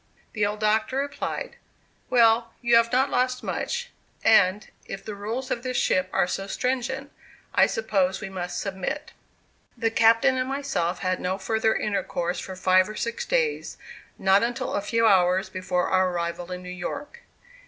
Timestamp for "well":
2.09-2.55